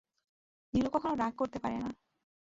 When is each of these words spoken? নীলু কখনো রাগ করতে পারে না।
নীলু 0.73 0.89
কখনো 0.93 1.13
রাগ 1.15 1.33
করতে 1.35 1.57
পারে 1.59 1.77
না। 1.77 1.89